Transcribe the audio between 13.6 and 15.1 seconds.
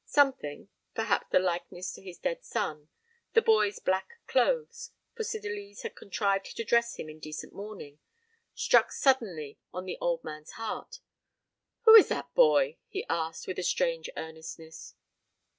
strange earnestness.